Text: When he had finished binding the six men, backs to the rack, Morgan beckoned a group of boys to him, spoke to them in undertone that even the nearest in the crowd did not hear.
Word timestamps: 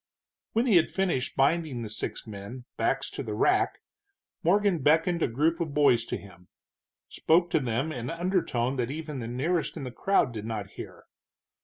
When 0.53 0.65
he 0.65 0.77
had 0.77 0.89
finished 0.89 1.35
binding 1.35 1.83
the 1.83 1.87
six 1.89 2.25
men, 2.25 2.65
backs 2.75 3.07
to 3.11 3.21
the 3.21 3.35
rack, 3.35 3.83
Morgan 4.41 4.79
beckoned 4.79 5.21
a 5.21 5.27
group 5.27 5.59
of 5.59 5.75
boys 5.75 6.05
to 6.05 6.17
him, 6.17 6.47
spoke 7.07 7.51
to 7.51 7.59
them 7.59 7.91
in 7.91 8.09
undertone 8.09 8.77
that 8.77 8.89
even 8.89 9.19
the 9.19 9.27
nearest 9.27 9.77
in 9.77 9.83
the 9.83 9.91
crowd 9.91 10.33
did 10.33 10.47
not 10.47 10.71
hear. 10.71 11.05